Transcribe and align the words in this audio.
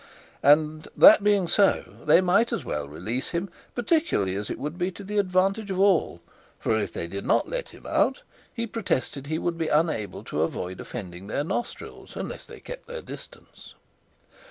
And 0.41 0.87
that 0.97 1.23
being 1.23 1.47
so, 1.47 1.97
they 2.07 2.21
might 2.21 2.51
as 2.51 2.65
well 2.65 2.87
release 2.87 3.29
him, 3.29 3.51
particularly 3.75 4.33
as 4.35 4.49
it 4.49 4.57
would 4.57 4.75
be 4.75 4.89
to 4.93 5.03
the 5.03 5.19
advantage 5.19 5.69
of 5.69 5.79
all; 5.79 6.21
for, 6.57 6.75
if 6.79 6.91
they 6.91 7.05
did 7.05 7.23
not 7.23 7.47
let 7.47 7.69
him 7.69 7.85
out, 7.85 8.23
he 8.51 8.65
protested 8.65 9.27
he 9.27 9.37
would 9.37 9.59
be 9.59 9.67
unable 9.67 10.23
to 10.23 10.41
avoid 10.41 10.79
offending 10.79 11.27
their 11.27 11.43
nostrils 11.43 12.15
unless 12.15 12.47
they 12.47 12.59
kept 12.59 12.87
their 12.87 13.03
distance. 13.03 13.75